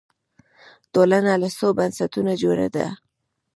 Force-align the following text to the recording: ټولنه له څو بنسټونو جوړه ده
ټولنه 0.93 1.33
له 1.43 1.49
څو 1.57 1.67
بنسټونو 1.79 2.33
جوړه 2.43 2.67
ده 2.75 2.87